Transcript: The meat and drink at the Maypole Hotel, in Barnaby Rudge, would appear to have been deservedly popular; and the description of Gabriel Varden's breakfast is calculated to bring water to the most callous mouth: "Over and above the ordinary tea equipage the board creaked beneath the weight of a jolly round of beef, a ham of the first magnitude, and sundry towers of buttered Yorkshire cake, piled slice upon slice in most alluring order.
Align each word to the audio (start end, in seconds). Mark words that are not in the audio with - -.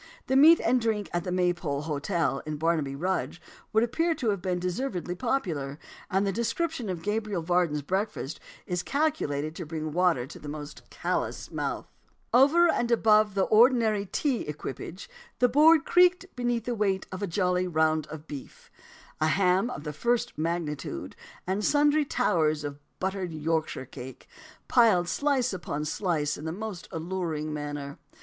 The 0.25 0.35
meat 0.35 0.59
and 0.59 0.81
drink 0.81 1.11
at 1.13 1.25
the 1.25 1.31
Maypole 1.31 1.81
Hotel, 1.81 2.41
in 2.47 2.57
Barnaby 2.57 2.95
Rudge, 2.95 3.39
would 3.71 3.83
appear 3.83 4.15
to 4.15 4.31
have 4.31 4.41
been 4.41 4.57
deservedly 4.57 5.13
popular; 5.13 5.77
and 6.09 6.25
the 6.25 6.31
description 6.31 6.89
of 6.89 7.03
Gabriel 7.03 7.43
Varden's 7.43 7.83
breakfast 7.83 8.39
is 8.65 8.81
calculated 8.81 9.55
to 9.55 9.65
bring 9.67 9.93
water 9.93 10.25
to 10.25 10.39
the 10.39 10.49
most 10.49 10.89
callous 10.89 11.51
mouth: 11.51 11.85
"Over 12.33 12.67
and 12.67 12.89
above 12.89 13.35
the 13.35 13.43
ordinary 13.43 14.07
tea 14.07 14.39
equipage 14.47 15.07
the 15.37 15.47
board 15.47 15.85
creaked 15.85 16.25
beneath 16.35 16.65
the 16.65 16.73
weight 16.73 17.05
of 17.11 17.21
a 17.21 17.27
jolly 17.27 17.67
round 17.67 18.07
of 18.07 18.25
beef, 18.25 18.71
a 19.19 19.27
ham 19.27 19.69
of 19.69 19.83
the 19.83 19.93
first 19.93 20.35
magnitude, 20.35 21.15
and 21.45 21.63
sundry 21.63 22.05
towers 22.05 22.63
of 22.63 22.79
buttered 22.97 23.31
Yorkshire 23.31 23.85
cake, 23.85 24.27
piled 24.67 25.07
slice 25.07 25.53
upon 25.53 25.85
slice 25.85 26.37
in 26.37 26.57
most 26.57 26.87
alluring 26.91 27.55
order. 27.55 27.99